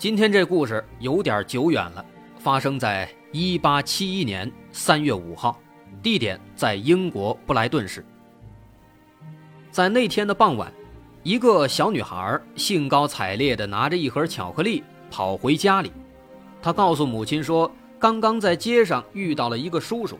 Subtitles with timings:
[0.00, 2.02] 今天这故事有点久远了，
[2.38, 5.60] 发生在一八七一年三月五号，
[6.02, 8.02] 地点在英国布莱顿市。
[9.70, 10.72] 在那天的傍晚，
[11.22, 15.92] 一个小女孩兴高采烈地拿着一盒巧克力跑回家里，
[16.62, 20.18] 她告诉母亲说，刚刚在街上遇到了一个叔叔。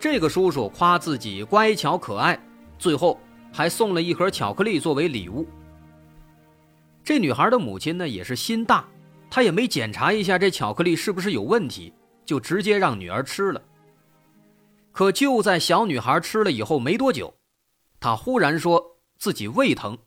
[0.00, 2.40] 这个叔叔夸自己乖巧可爱，
[2.78, 3.20] 最后
[3.52, 5.46] 还送了一盒巧克力作为礼物。
[7.04, 8.86] 这女孩的母亲呢也是心大，
[9.30, 11.92] 他也没检查一下这巧克力是不是有问题，
[12.24, 13.62] 就直接让女儿吃了。
[14.92, 17.34] 可就在小女孩吃了以后没多久，
[18.00, 19.98] 她忽然说自己胃疼，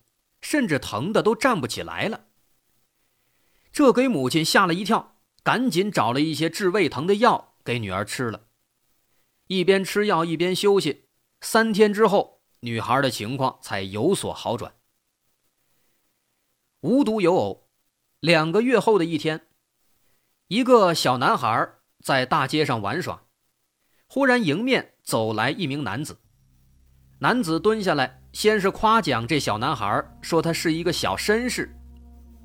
[0.42, 2.26] 甚至疼的都站不起来了。
[3.72, 8.48] 这给母亲吓了一跳，赶紧找了一些治胃疼的药给女儿吃了。
[9.48, 11.06] 一边吃药一边休息，
[11.40, 14.74] 三天之后，女孩的情况才有所好转。
[16.82, 17.70] 无独有偶，
[18.22, 19.42] 两个月后的一天，
[20.48, 21.68] 一个小男孩
[22.04, 23.24] 在大街上玩耍，
[24.06, 26.20] 忽然迎面走来一名男子。
[27.18, 31.76] 男子蹲下来，先是夸奖这小男孩，说他是一个小绅士，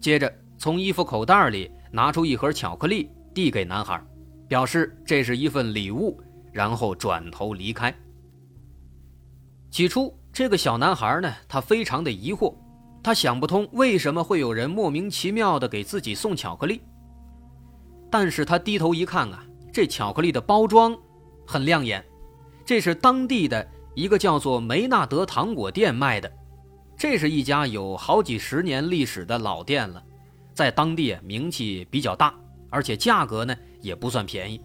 [0.00, 4.02] 接着从衣服口袋里拿出一盒巧克力递给男孩，
[4.48, 6.18] 表示这是一份礼物。
[6.52, 7.94] 然后转头离开。
[9.70, 12.56] 起初，这个小男孩呢，他非常的疑惑，
[13.06, 16.80] 他想不通为什么会有人莫名其妙的给自己送巧克力。
[18.10, 20.92] 但是他低头一看啊，这巧克力的包装
[21.46, 22.04] 很亮眼，
[22.64, 23.64] 这是当地的
[23.94, 26.28] 一个叫做梅纳德糖果店卖的，
[26.96, 30.02] 这是一家有好几十年历史的老店了，
[30.52, 32.34] 在当地名气比较大，
[32.70, 34.60] 而且价格呢也不算便宜。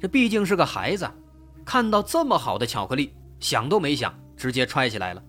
[0.00, 1.08] 这毕竟是个孩子，
[1.64, 5.22] 看到这么好的巧克力，想都没想，直接揣起来了。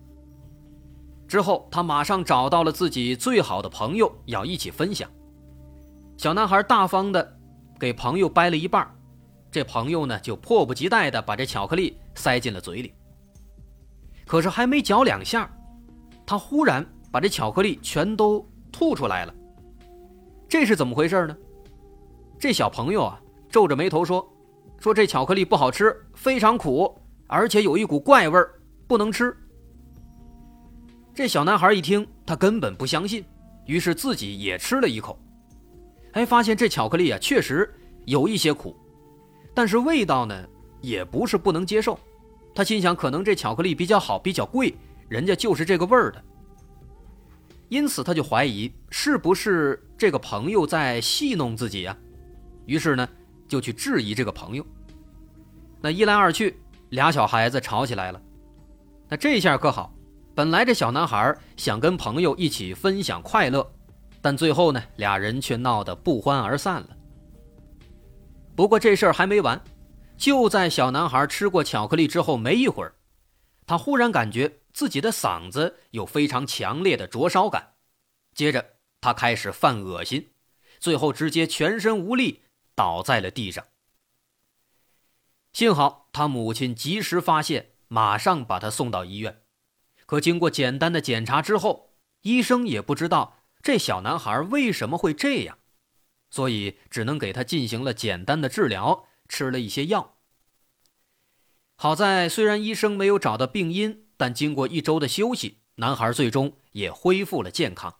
[1.30, 5.08] 之后，他马上找到了自己最好的朋友，要一起分享。
[6.16, 7.38] 小男孩大方的
[7.78, 8.84] 给朋友掰了一半，
[9.48, 12.92] 这朋友呢就迫不及待的把这巧克力塞进了嘴里。
[14.26, 15.48] 可是还没嚼两下，
[16.26, 19.32] 他忽然把这巧克力全都吐出来了。
[20.48, 21.36] 这是怎么回事呢？
[22.40, 24.28] 这小朋友啊，皱着眉头说。
[24.80, 26.92] 说这巧克力不好吃，非常苦，
[27.28, 29.36] 而且有一股怪味儿，不能吃。
[31.20, 33.22] 这小男孩一听，他根本不相信，
[33.66, 35.18] 于是自己也吃了一口，
[36.12, 37.70] 哎，发现这巧克力啊确实
[38.06, 38.74] 有一些苦，
[39.52, 40.48] 但是味道呢
[40.80, 42.00] 也不是不能接受。
[42.54, 44.74] 他心想，可能这巧克力比较好，比较贵，
[45.10, 46.24] 人家就是这个味儿的。
[47.68, 51.94] 因此他就怀疑是不是这个朋友在戏弄自己呀？
[52.64, 53.06] 于是呢。
[53.46, 54.64] 就去质疑这个朋友。
[55.82, 56.56] 那一来二去，
[56.90, 58.22] 俩小孩子吵起来了。
[59.08, 59.92] 那这下可好，
[60.34, 63.68] 本来这小男孩想跟朋友一起分享快乐，
[64.20, 66.96] 但最后呢，俩人却闹得不欢而散了。
[68.56, 69.62] 不过这事儿还没完，
[70.16, 72.94] 就在小男孩吃过巧克力之后没一会儿，
[73.66, 77.74] 他忽然感觉自己的嗓子有非常强烈的灼烧感，
[78.34, 80.30] 接着他开始犯恶心，
[80.78, 82.42] 最后直接全身无力。
[82.76, 83.62] 倒在了地上。
[85.52, 89.42] 幸好他母亲及时发现，马上把他送到医院。
[90.10, 95.58] 可经过简单的检查之后，医生也不知道这小男孩为什么会这样，
[96.30, 100.16] 所以只能给他进行了简单的治疗，吃了一些药。
[101.76, 107.94] 好在虽然医生没有找到病因，但经过一周的休息，男孩最终也恢复了健康。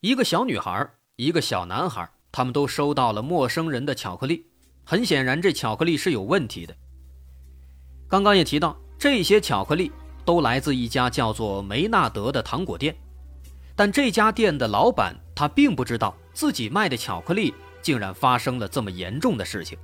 [0.00, 2.12] 一个小女孩，一个小男孩。
[2.30, 4.50] 他们都收到了陌生人的巧克力，
[4.84, 6.76] 很显然这巧克力是有问题的。
[8.06, 9.92] 刚刚也提到，这些巧克力
[10.24, 12.96] 都来自一家叫做梅纳德的糖果店，
[13.74, 19.78] 但这家店的老板他并不知道自己卖的巧克力竟然发生了这么严重的事情。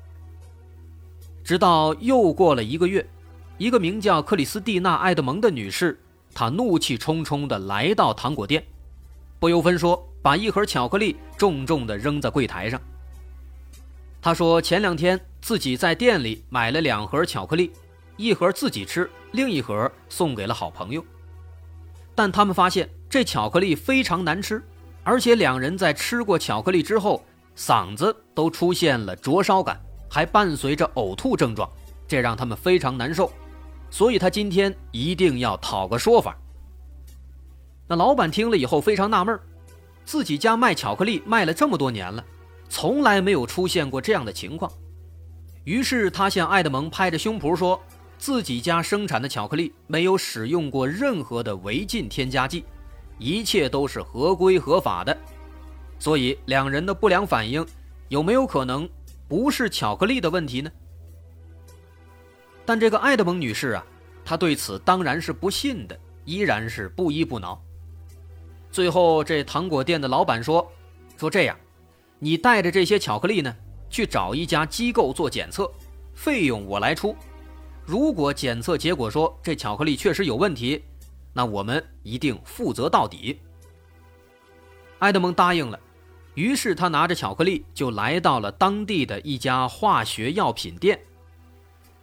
[1.45, 3.07] 直到又过了一个月，
[3.59, 6.01] 一个名叫克里斯蒂娜·埃德蒙的女士，
[6.35, 8.65] 她怒气冲冲地来到糖果店，
[9.39, 10.09] 不由分说。
[10.23, 12.81] 把一盒巧克力重重地扔在柜台上。
[14.21, 17.73] 她说：“前两天自己在店里买了两盒巧克力，
[18.23, 21.05] 一盒自己吃，另一盒送给了好朋友。
[22.15, 24.63] 但他们发现这巧克力非常难吃，
[25.03, 27.25] 而且两人在吃过巧克力之后，
[27.57, 31.69] 嗓子都出现了灼烧感，还伴随着呕吐症状，
[32.07, 33.33] 这让他们非常难受。
[33.91, 36.37] 所以他今天一定要讨个说法。
[37.89, 39.39] 那老板听了以后非常纳闷
[40.05, 42.25] 自己家卖巧克力卖了这么多年了，
[42.69, 44.71] 从来没有出现过这样的情况。
[45.65, 47.81] 于是他向爱德蒙拍着胸脯说，
[48.23, 52.65] 自己家生产的巧克力没有使用过任何的违禁添加剂，
[53.19, 55.19] 一切都是合规合法的。
[55.99, 57.67] 所以两人的不良反应
[58.11, 58.89] 有没有可能
[59.27, 60.71] 不是巧克力的问题呢？
[62.65, 63.85] 但这个爱德蒙女士啊，
[64.25, 67.61] 她对此当然是不信的，依然是不依不挠。
[68.71, 70.65] 最后，这糖果店的老板说
[71.19, 71.59] ：“说这样，
[72.21, 73.53] 你带着这些巧克力呢，
[73.91, 75.69] 去找一家机构做检测，
[76.15, 77.17] 费用我来出。
[77.85, 80.83] 如果检测结果说这巧克力确实有问题，
[81.33, 83.41] 那我们一定负责到底。”
[85.01, 85.79] 埃德蒙答应了，
[86.35, 91.01] 于是他拿着巧克力就来到了当地的一家化学药品店。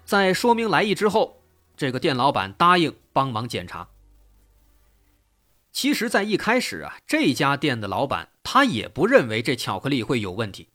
[0.04, 1.42] 在说明来意之后，
[1.78, 3.88] 这个店老板答应帮忙检查。
[5.72, 10.70] 其实，在一开始啊，这家店的老板他也不认为这巧克力会有问题，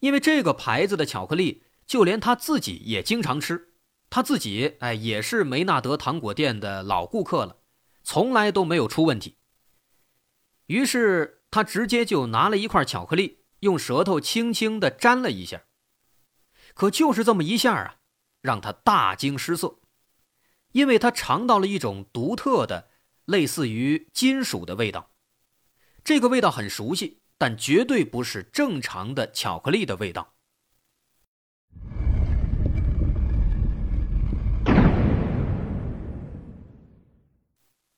[0.00, 3.71] 因为这个牌子的巧克力，就连他自己也经常吃，
[4.14, 7.56] 他自己哎也是梅纳德糖果店的老顾客了，
[8.04, 9.38] 从来都没有出问题。
[10.66, 15.62] 于是他直接就拿了一块巧克力，用舌头轻轻地沾了一下，
[16.74, 17.96] 可就是这么一下啊。
[18.42, 19.78] 让他大惊失色，
[20.72, 22.90] 因为他尝到了一种独特的、
[23.24, 25.12] 类似于金属的味道。
[26.04, 30.34] 这个味道很熟悉，但绝对不是正常的巧克力的味道。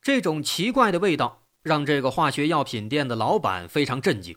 [0.05, 4.37] 这种奇怪的味道让这个化学药品店的老板非常震惊，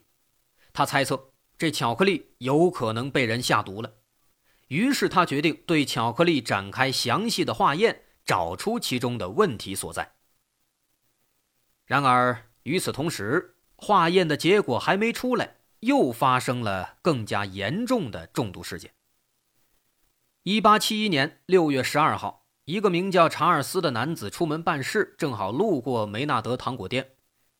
[0.71, 3.95] 他猜测这巧克力有可能被人下毒了。
[4.69, 10.13] 于是他决定对巧克力展开详细的化验，找出其中的问题所在。
[11.85, 18.93] 然而与此同时，化验的结果还没出来，又发生了更加严重的中毒事件。
[20.43, 27.11] 一八七一年六月十二号，一个名叫查尔斯的男子出门办事，正好路过梅纳德糖果店，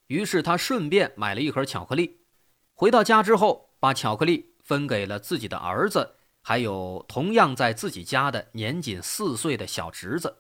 [0.07, 2.25] 于是他顺便买了一盒巧克力。
[2.74, 6.15] 回到家之后，把巧克力分给了自己的儿子。
[6.42, 10.39] 还有同样在自己家的年仅四岁的小侄子，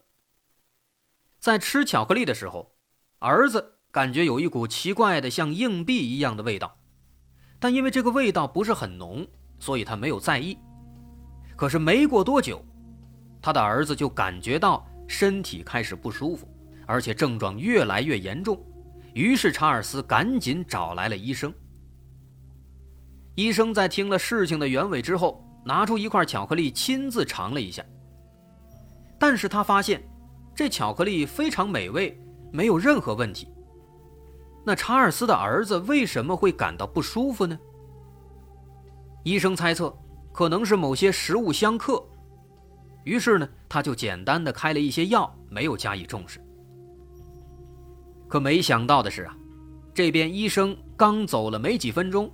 [1.39, 2.75] 在吃巧克力的时候，
[3.19, 6.77] 儿子感觉有一股奇怪的像硬币一样的味道，
[7.57, 9.25] 但因为这个味道不是很浓，
[9.59, 10.57] 所以他没有在意。
[11.55, 12.61] 可是没过多久，
[13.47, 16.45] 他的儿子就感觉到身体开始不舒服，
[16.85, 18.61] 而且症状越来越严重。
[19.13, 21.53] 于是查尔斯赶紧找来了医生。
[23.35, 25.41] 医生在听了事情的原委之后。
[25.63, 27.83] 拿出一块巧克力，亲自尝了一下。
[29.17, 30.01] 但是他发现，
[30.53, 32.17] 这巧克力非常美味，
[32.51, 33.49] 没有任何问题。
[34.65, 37.57] 那查尔斯的儿子为什么会感到不舒服呢？
[39.23, 39.93] 医生猜测，
[40.33, 42.01] 可能是某些食物相克。
[43.07, 46.41] 于是呢，他就简单的开了一些药，没有加以重视。
[48.27, 49.33] 可没想到的是啊，
[49.93, 52.29] 这边医生刚走了没几分钟。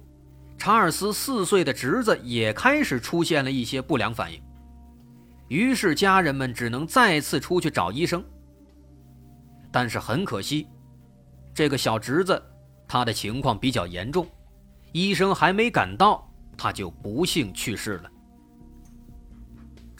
[0.57, 4.41] 查尔斯四岁的侄子也开始出现了一些不良反应，
[5.47, 8.23] 于是家人们只能再次出去找医生。
[9.71, 10.67] 但是很可惜，
[11.53, 12.41] 这个小侄子
[12.87, 14.27] 他的情况比较严重，
[14.91, 16.27] 医生还没赶到，
[16.57, 18.09] 他就不幸去世了。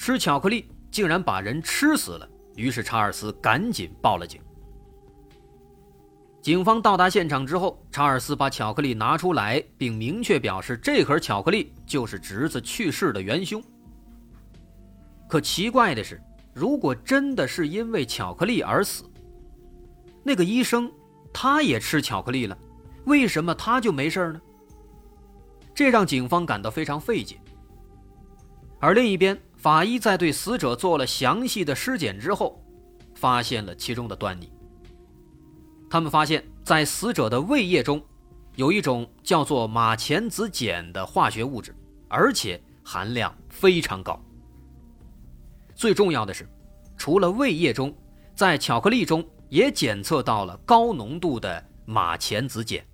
[0.06, 4.42] 吃巧克力竟然把人吃死了，于是查尔斯赶紧报了警。
[6.42, 13.64] 警方到达现场之后，查尔斯把巧克力拿出来，并明确表示这盒巧克力就是侄子去世的元凶。
[15.30, 16.22] 可奇怪的是，
[16.54, 19.06] 如果真的是因为巧克力而死，
[20.22, 20.92] 那个医生
[21.32, 22.58] 他也吃巧克力了，
[23.06, 24.42] 为什么他就没事呢？
[25.74, 27.40] 这让警方感到非常费解。
[28.82, 32.62] 而另一边，法医在对死者做了详细的尸检之后，
[33.16, 34.52] 发现了其中的端倪。
[35.90, 38.06] 他们发现，在死者的胃液中，
[38.58, 41.74] 有一种叫做马钱子碱的化学物质，
[42.10, 44.22] 而且含量非常高。
[45.74, 46.46] 最重要的是，
[46.98, 47.96] 除了胃液中，
[48.36, 52.86] 在巧克力中也检测到了高浓度的马钱子碱。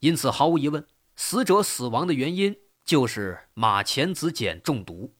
[0.00, 2.54] 因此，毫无疑问，死者死亡的原因
[2.84, 5.14] 就是马钱子碱中毒。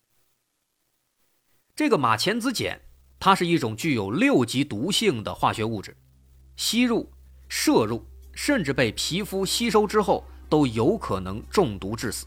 [1.74, 2.80] 这个马钱子碱。
[3.24, 5.96] 它是一种具有六级毒性的化学物质，
[6.56, 7.08] 吸入、
[7.48, 12.26] 摄入甚至被皮肤吸收之后都有可能中毒致死。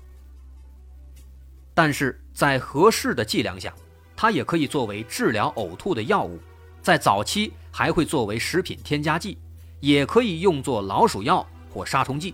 [1.73, 3.75] 但是在合适的剂量下，
[4.15, 6.39] 它也可以作为治疗呕吐的药物，
[6.81, 9.37] 在早期还会作为食品添加剂，
[9.81, 12.33] 也可以用作老鼠药或杀虫剂。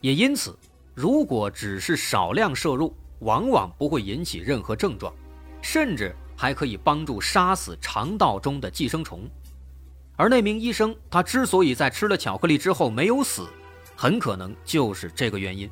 [0.00, 0.58] 也因此，
[1.00, 5.10] 如果只是少量摄入，往往不会引起任何症状，
[5.62, 9.26] 甚至还可以帮助杀死肠道中的寄生虫。
[10.14, 13.48] 而那名医生，他之所以在吃了巧克力之后没有死，
[13.96, 15.70] 很可能就是这个原因。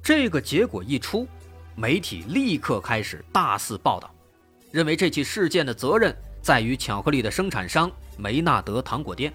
[0.00, 1.26] 这个结果一出，
[1.74, 4.08] 媒体立刻开始大肆报道，
[4.70, 9.34] 认为这起事件的责任在于巧克力的生产商梅纳德糖果店。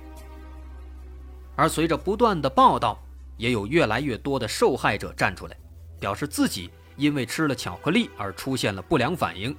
[1.57, 2.97] 而随着不断的报道，
[3.39, 5.57] 也有越来越多的受害者站出来，
[5.97, 9.55] 表示自己因为吃了巧克力而出现了不良反应，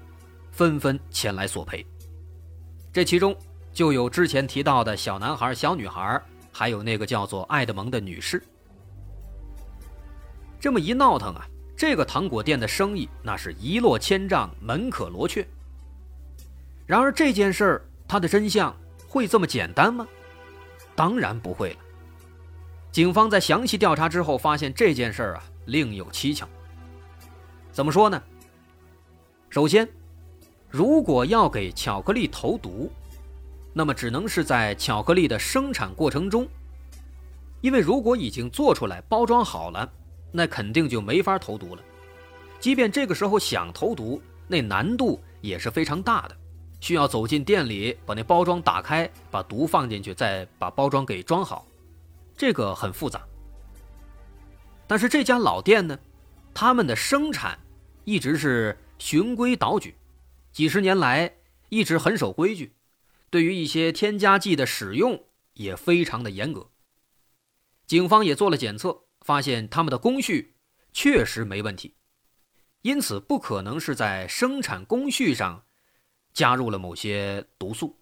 [0.52, 1.84] 纷纷前来索赔。
[2.92, 3.34] 这其中
[3.72, 6.20] 就有之前提到的小男孩、小女孩，
[6.52, 8.42] 还有那个叫做爱德蒙的女士。
[10.60, 15.46] 这么一闹腾啊，这个糖果店的生意那是一落千丈，门可罗雀。
[16.87, 18.76] 然而这件事儿，它的真相
[19.08, 20.06] 会这么简单吗？
[20.94, 21.76] 当然不会了。
[22.92, 26.49] 警方在详细调查之后，发现这件事儿啊另有蹊跷。
[27.70, 28.23] 怎么说呢？
[29.49, 29.88] 首先，
[30.68, 32.90] 如果要给巧克力投毒，
[33.73, 36.47] 那么只能是在巧克力的生产过程中，
[37.61, 39.90] 因为如果已经做出来、包装好了。
[40.32, 41.82] 那肯定就没法投毒了，
[42.61, 46.37] 即便这个时候想投毒，那难度也是非常大的，
[46.80, 51.66] 需要走进店里把那包装打开，把毒放进去，再把包装给装好，
[52.40, 53.28] 这个很复杂。
[54.87, 55.99] 但是这家老店呢，
[56.54, 57.59] 他们的生产
[58.04, 59.94] 一直是循规蹈矩，
[60.50, 61.37] 几十年来
[61.68, 62.73] 一直很守规矩，
[63.28, 66.70] 对于一些添加剂的使用也非常的严格。
[67.87, 69.02] 警方也做了检测。
[69.23, 70.56] 发现他们的工序
[70.94, 71.94] 确实没问题，
[72.80, 75.66] 因此不可能是在生产工序上
[76.32, 78.00] 加入了某些毒素。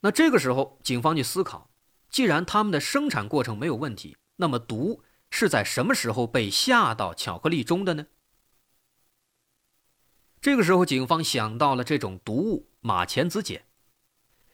[0.00, 1.70] 那这个时候，警方就思考：
[2.14, 8.06] 既然他们的生产过程没有问题，那么毒是在什么时候被下到巧克力中的呢？
[10.40, 13.64] 这个时候，警方想到了这种毒物马钱子碱，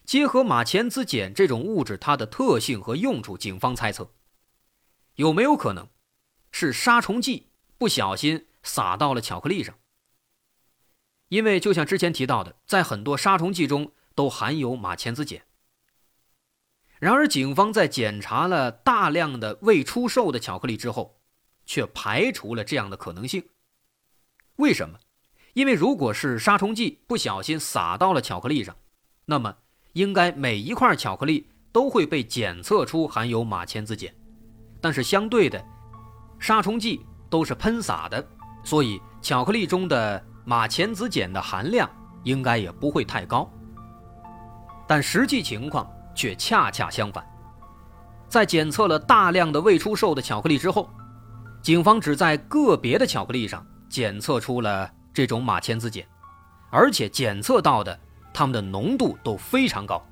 [0.06, 4.10] 结合马钱子碱这种物质它的特性和用处，警方猜测。
[5.16, 5.86] 有没有可能
[6.50, 9.78] 是杀虫剂不小心撒到了巧克力上？
[11.28, 15.42] 因为就像之前提到的，在很多杀虫剂中都含有马钱子碱。
[17.00, 21.18] 然而，警方在检查了大量的未出售的巧克力之后，
[21.64, 23.42] 却排除了这样的可能性。
[24.56, 24.98] 为什么？
[25.54, 28.76] 因为如果是杀虫剂不小心撒到了巧克力上，
[29.24, 29.56] 那么
[29.94, 34.12] 应该每一块巧克力都会被检测出含有马钱子碱。
[34.80, 35.64] 但是相对的，
[36.38, 38.24] 杀虫剂都是喷洒的，
[38.62, 41.90] 所以巧克力中的马钱子碱的含量
[42.24, 43.50] 应该也不会太高。
[44.86, 47.26] 但实际情况却恰恰相反，
[48.28, 50.90] 在检测了大量的未出售的巧克力之后，
[51.62, 56.04] 警方只在个别的巧克力上检测出了这种马钱子碱，
[56.70, 57.98] 而且检测到的
[58.34, 60.06] 它们的浓度都非常高，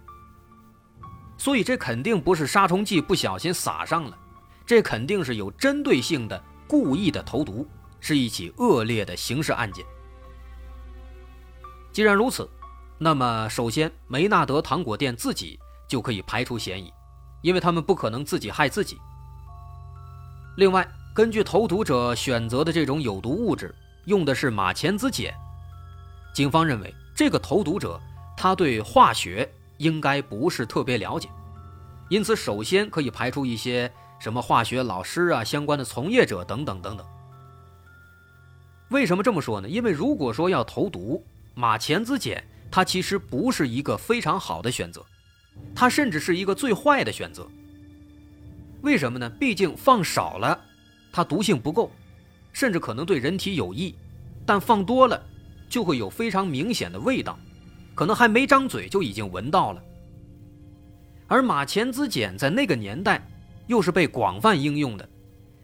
[1.37, 4.17] 所以这肯定不是杀虫剂不小心撒上了。
[4.65, 7.69] 这肯定是有针对性的、故意的投毒，
[8.01, 9.85] 是一起恶劣的刑事案件。
[11.93, 12.49] 既然如此，
[12.97, 16.93] 那么首先梅纳德糖果店自己就可以排除嫌疑，
[17.43, 18.99] 因为他们不可能自己害自己。
[20.57, 25.35] 另外，根据投毒者选择的这种有毒物质用的是马钱子碱，
[26.35, 28.01] 警方认为这个投毒者
[28.37, 31.29] 他对化学应该不是特别了解，
[32.09, 33.91] 因此首先可以排除一些。
[34.21, 37.07] 什么化学老师啊，相关的从业者等等等等。
[38.91, 39.69] 为什么这么说呢？
[39.69, 45.07] 因为如果说要投毒，马钱子碱它其实不是一个非常好的选择，
[45.75, 47.47] 它甚至是一个最坏的选择。
[48.83, 49.29] 为什么呢？
[49.31, 50.59] 毕竟放少了，
[51.13, 51.91] 它毒性不够，
[52.53, 53.95] 甚至可能对人体有益；
[54.47, 55.21] 但放多了，
[55.69, 57.39] 就会有非常明显的味道，
[57.95, 59.83] 可能还没张嘴就已经闻到了。
[61.27, 63.23] 而马钱子碱在那个年代。
[63.69, 65.07] 又是被广泛应用的，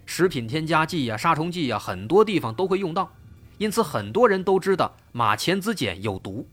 [0.04, 3.10] 食品添加剂呀、杀虫剂呀，很多地方都会用到，
[3.56, 6.46] 因此很多人都知道马钱子碱有毒。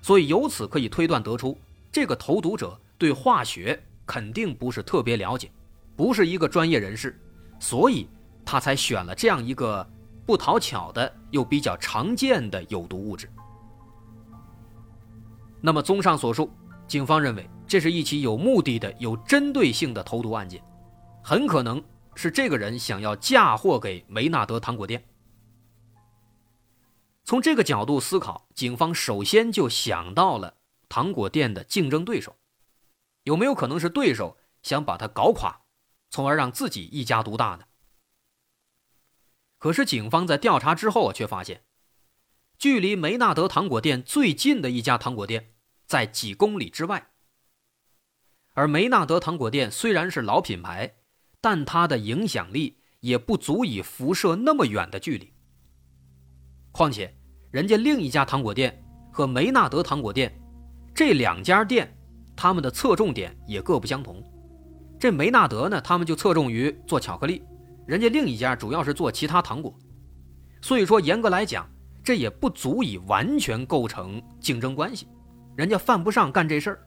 [0.00, 1.58] 所以由此可以推断得出，
[1.92, 5.50] 这个投毒者对化学肯定不是特别了解，
[5.96, 7.20] 不是一个专业人士，
[7.58, 8.08] 所以
[8.44, 9.88] 他才选了这样一个
[10.26, 13.30] 不讨巧的又比较常见的有毒物质。
[15.60, 16.50] 那么综上所述。
[16.88, 20.60] 警方认为这是一起有目的的、有针对性的投毒案件，
[21.22, 21.80] 很可能
[22.16, 25.00] 是这个人想要嫁祸给梅纳德糖果店。
[27.22, 30.52] 从这个角度思考，警方首先就想到了
[30.90, 32.36] 糖果店的竞争对手，
[33.22, 35.62] 有没有可能是对手想把他搞垮，
[36.10, 37.64] 从而让自己一家独大呢？
[39.56, 41.64] 可是警方在调查之后啊却发现，
[42.58, 45.54] 距离梅纳德糖果店最近的一家糖果店
[45.86, 47.12] 在几公里之外，
[48.54, 50.96] 而梅纳德糖果店虽然是老品牌，
[51.40, 55.32] 但它的影响力也不足以辐射那么远的距离，
[56.72, 57.16] 况且。
[57.52, 58.80] 人家另一家糖果店
[59.12, 60.32] 和梅纳德糖果店，
[60.94, 61.92] 这两家店，
[62.36, 64.22] 他们的侧重点也各不相同。
[64.98, 67.42] 这梅纳德呢，他们就侧重于做巧克力，
[67.86, 69.74] 人家另一家主要是做其他糖果。
[70.60, 71.66] 所以说，严格来讲，
[72.04, 75.08] 这也不足以完全构成竞争关系，
[75.56, 76.78] 人家犯不上干这事儿。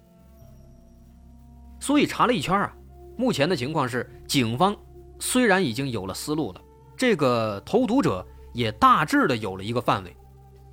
[1.80, 2.76] 所以查了一圈啊，
[3.18, 4.76] 目前的情况是，警方
[5.20, 6.62] 虽然已经有了思路了，
[6.96, 10.16] 这个投毒者也大致的有了一个范围。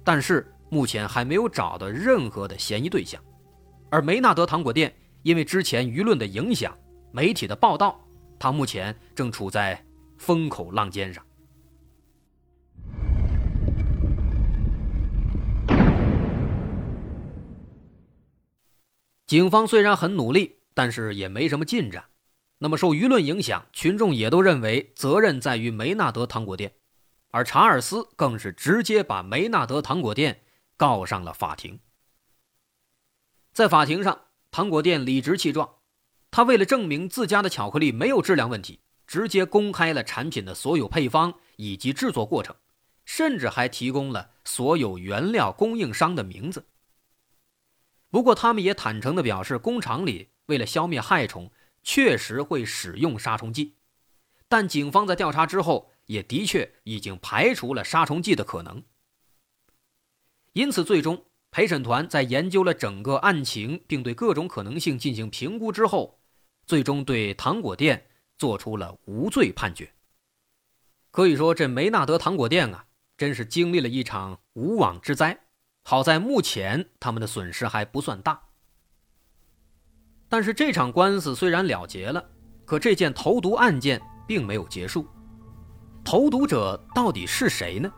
[0.04, 3.20] 但是目前还没有找到任何的嫌疑对象，
[3.90, 6.76] 而梅纳德糖果店因为之前舆论的影响、
[7.12, 8.00] 媒体的报道，
[8.38, 9.84] 它目前正处在
[10.16, 11.24] 风口浪尖上。
[19.26, 22.04] 警方虽然很努力，但是也没什么进展。
[22.58, 26.72] 那么受舆论影响，群众也都认为责任在于梅纳德糖果店。
[27.32, 30.40] 而查尔斯更是直接把梅纳德糖果店
[30.80, 31.78] 告上了法庭。
[33.52, 35.74] 在法庭上，糖果店理直气壮，
[36.31, 42.57] 他为了证明自家的巧克力没有质量问题，直接公开了产品的所有配方以及制作过程，
[43.05, 46.64] 甚至还提供了所有原料供应商的名字。
[48.09, 51.52] 不过，他们也坦诚地表示，工厂里为了消灭害虫，
[51.83, 53.74] 确实会使用杀虫剂，
[54.48, 55.90] 但警方在调查之后。
[56.07, 58.83] 也的确已经排除了杀虫剂的可能，
[60.52, 66.18] 因此，最终陪审团在研究了整个案情，并对各种可能性进行评估之后，
[66.66, 69.92] 最终对糖果店做出了无罪判决。
[71.12, 72.84] 可以说，这梅纳德糖果店啊，
[73.16, 75.38] 真是经历了一场无妄之灾。
[75.82, 78.40] 好在目前他们的损失还不算大。
[80.28, 82.24] 但是这场官司虽然了结了，
[82.64, 85.06] 可这件投毒案件并没有结束。
[86.04, 87.92] 投毒者到底是谁呢？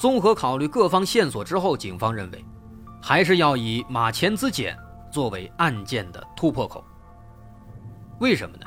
[0.00, 2.42] 综合考虑各方线索之后，警方认为，
[3.02, 4.74] 还是要以马前子碱
[5.12, 6.82] 作为案件的突破口。
[8.18, 8.64] 为什么呢？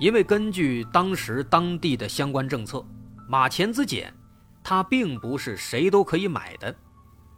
[0.00, 2.84] 因为根据当时当地的相关政策，
[3.28, 4.12] 马前子碱
[4.64, 6.74] 它并不是谁都可以买的，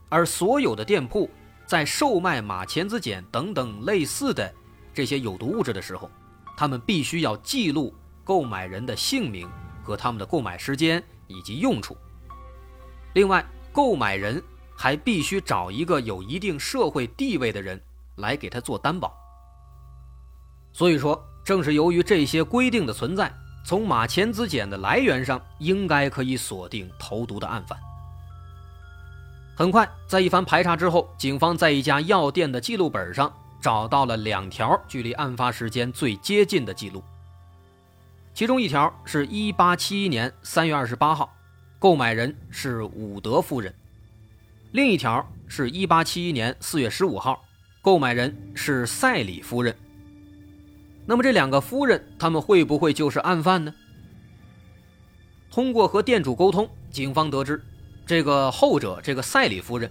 [0.08, 1.28] 而所有的店铺
[1.66, 4.50] 在售卖马前子碱等等类似的
[4.94, 6.10] 这些有毒物质的时候，
[6.56, 7.94] 他们必须要记录
[8.24, 9.46] 购买人的姓名。
[9.82, 11.96] 和他们的购买时间以及用处。
[13.16, 14.42] 另外，购买人
[14.76, 17.80] 还必须找一个有一定社会地位的人
[18.16, 19.10] 来给他做担保。
[20.70, 23.32] 所以说，正是由于这些规定的存在，
[23.64, 27.78] 从马钱子碱的来源上应该可以锁定投毒的案犯。
[29.56, 37.02] 很快，在一番排查之后，警方在一家药店的记录本上找到了两条距离案发时间最接近的记录。
[38.34, 41.32] 其中一条是一八七一年三月二十八号，
[41.78, 43.70] 购买人是伍德夫人；
[44.72, 47.44] 另一条是一八七一年四月十五号，
[47.82, 49.76] 购买人是赛里夫人。
[51.04, 53.74] 那么这两个夫人，他们会不会就是案犯呢？
[55.50, 57.62] 通过和店主沟通，警方得知，
[58.06, 59.90] 这个后者这个赛里夫人，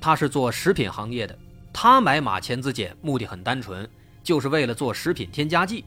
[0.00, 1.38] 她是做食品行业的，
[1.72, 3.88] 她买马钱子碱目的很单纯，
[4.22, 5.84] 就是为了做食品添加剂。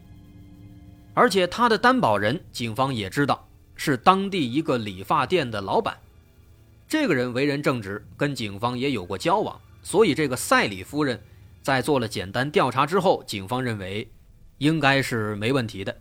[1.12, 3.46] 而且他的担保人，警方也知道
[3.82, 5.96] 是当地一个理发店的老板。
[6.86, 11.18] 这个人为人正直，跟警方也有过交往，所以这个赛里夫人
[11.62, 14.06] 在做了简单调查之后，警方认为
[14.58, 15.96] 应该是没问题的。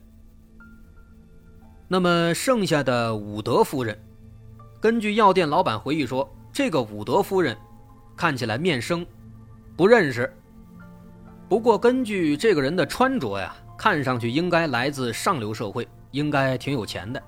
[1.87, 3.97] 那么剩下的伍德夫人，
[4.81, 7.55] 根据药店老板回忆说，这个伍德夫人
[8.17, 9.07] 看起来面生，
[9.77, 10.29] 不认识。
[11.47, 13.55] 不过根据这个人的穿着呀。
[13.77, 17.23] 看上去应该来自上流社会，应该挺有钱的。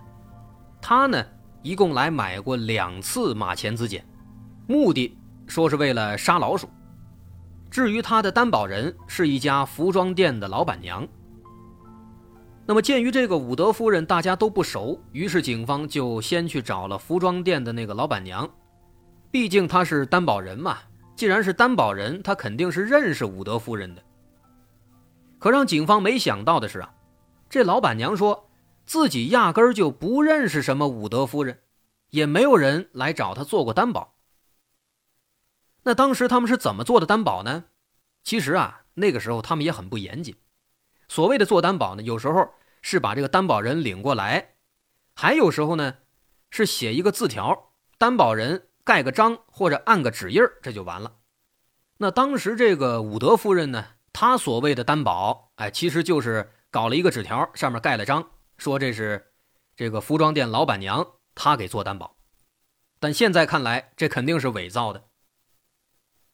[0.82, 1.24] 他呢，
[1.62, 4.04] 一共来买过两次马钱子碱，
[4.68, 5.16] 目的
[5.46, 6.68] 说是为了杀老鼠。
[7.70, 11.08] 至于他的担保人是一家服装店的老板娘。
[12.66, 18.50] 那么鉴于这个伍德夫人大家都不熟，于是警方就先去找了服装店的那个老板娘，
[19.30, 20.78] 毕竟她是担保人嘛，
[21.16, 24.02] 既然是担保人，她肯定是认识伍德夫人的。
[25.40, 26.94] 可让警方没想到的是啊，
[27.50, 28.48] 这老板娘说
[28.92, 31.62] 自己压根儿就不认识什么武德夫人，
[32.10, 34.18] 也没有人来找她做过担保。
[35.84, 37.64] 那当时他们是怎么做的担保呢？
[38.22, 40.36] 其实啊，那个时候他们也很不严谨。
[41.08, 42.50] 所谓的做担保呢，有时候
[42.82, 44.56] 是把这个担保人领过来，
[45.16, 46.00] 还有时候呢
[46.50, 51.20] 是写一个字条，担保人盖个章或者按个指印这就完了。
[52.00, 59.34] 那当时这个武德夫人呢，她所谓的担保，哎，其实就是搞了一个纸条，上面盖了章，说这是
[59.76, 62.16] 这个服装店老板娘她给做担保。
[63.00, 65.04] 但现在看来，这肯定是伪造的。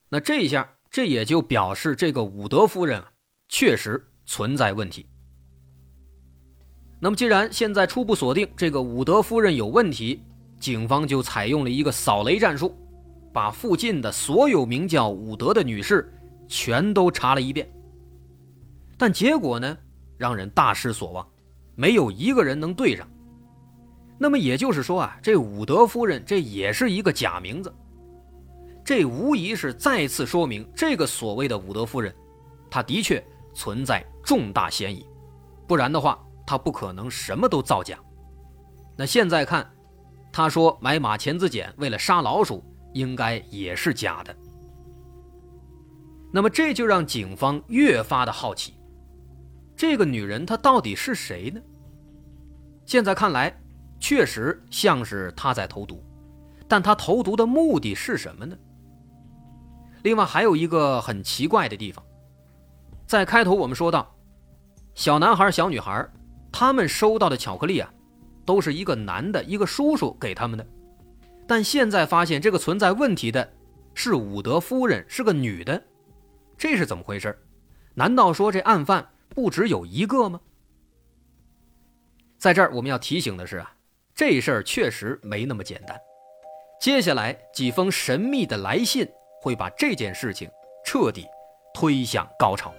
[0.10, 3.02] 那这一下，这也就表示这个伍德夫人
[3.48, 5.08] 确实存在问题。
[7.00, 10.22] 那么，既然现在初步锁定这个伍德夫人有问题，
[10.60, 12.76] 警方就采用了一个扫雷战术，
[13.32, 16.14] 把附近的所有名叫伍德的女士
[16.50, 17.72] 全都查了一遍。
[18.98, 19.78] 但结果呢，
[20.18, 21.26] 让人大失所望，
[21.78, 23.08] 没有一个人能对上。
[24.18, 27.74] 那么也就是说啊，这武德夫人这也是一个假名字。
[28.84, 32.14] 这无疑是再次说明，这个所谓的武德夫人，
[32.70, 35.06] 她的确存在重大嫌疑，
[35.68, 38.00] 不然的话，她不可能什么都造假。
[38.96, 39.70] 那现在看，
[40.32, 42.64] 她说买马钱子碱为了杀老鼠，
[42.94, 44.36] 应该也是假的。
[46.32, 48.74] 那么这就让警方越发的好奇，
[49.78, 51.62] 这个女人她到底是谁呢？
[52.84, 53.56] 现在看来，
[54.00, 56.04] 确实像是她在投毒，
[56.68, 58.58] 但她投毒的目的是什么呢？
[60.02, 62.04] 另外还有一个很奇怪的地方，
[63.06, 64.16] 在开头我们说到，
[64.96, 66.10] 小男孩、小女孩，
[66.52, 67.94] 他们收到的巧克力啊，
[68.46, 70.66] 都是一个男的、一个叔叔给他们的，
[71.46, 73.48] 但现在发现这个存在问题的
[73.94, 75.84] 是伍德夫人，是个女的，
[76.58, 77.38] 这是怎么回事？
[77.94, 80.40] 难道说这案犯不只有一个吗？
[82.38, 83.74] 在这儿我们要提醒的是啊，
[84.14, 86.00] 这事儿确实没那么简单，
[86.80, 89.08] 接下来几封神秘的来信。
[89.40, 90.50] 会把这件事情
[90.84, 91.26] 彻底
[91.74, 92.74] 推向高潮。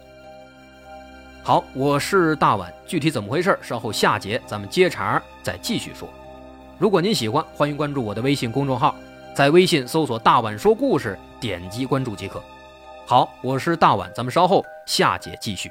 [1.42, 6.08] 好，我是大碗，具体怎么回事，稍后下节咱们接茬再继续说。
[6.76, 8.94] 如果您喜欢，欢迎关注我的微信公众号，
[9.34, 12.42] 在微信搜索“大碗说故事”，点击关注即可。
[13.06, 15.70] 好，我是大碗，咱们稍后下节继续。